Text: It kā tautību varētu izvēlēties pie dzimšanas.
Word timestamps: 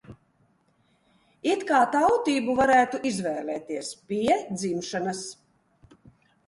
It 1.51 1.65
kā 1.73 1.81
tautību 1.97 2.57
varētu 2.61 3.03
izvēlēties 3.11 3.93
pie 4.09 4.43
dzimšanas. 4.57 5.23